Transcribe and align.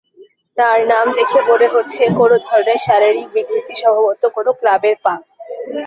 তার 0.57 0.79
নাম 0.87 1.05
দেখে 1.17 1.39
মনে 1.49 1.67
হচ্ছে 1.73 2.01
কোন 2.19 2.31
ধরনের 2.45 2.79
শারীরিক 2.87 3.27
বিকৃতি, 3.35 3.73
সম্ভবত 3.81 4.23
কোন 4.35 4.47
ক্লাবের 4.59 4.95
পা। 5.03 5.13